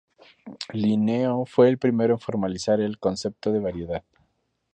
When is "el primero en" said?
1.69-2.19